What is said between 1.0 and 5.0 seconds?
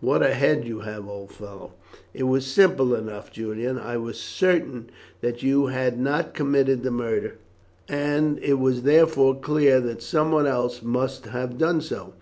old fellow!" "It was simple enough, Julian. I was certain